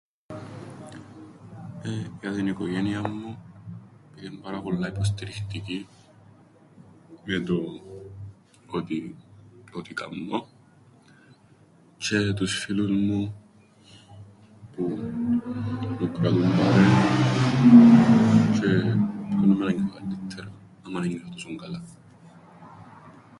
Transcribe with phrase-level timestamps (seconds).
[2.21, 3.41] Για την οικογένειαν μου,
[4.15, 5.87] γιατί εν' πάρα πολλά υποστηρικτικοί
[7.23, 7.61] με το
[9.73, 10.45] ό,τι κάμνω,
[11.99, 13.35] τζ̆αι τους φίλους μου,
[14.75, 14.83] που
[15.99, 16.91] με κρατούν πάνω
[18.51, 18.95] τζ̆αι
[19.29, 20.51] που με κάμνουν να νιώθω καλλ΄υττερα
[20.87, 21.81] άμαν εν νιώθω τόσον καλά.